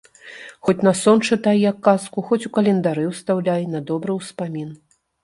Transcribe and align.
Хоць 0.67 0.81
на 0.87 0.93
сон 0.99 1.19
чытай, 1.27 1.57
як 1.69 1.77
казку, 1.87 2.23
хоць 2.29 2.39
у 2.49 2.51
календары 2.57 3.05
ўстаўляй, 3.11 3.69
на 3.75 3.83
добры 3.91 4.17
ўспамін! 4.21 4.69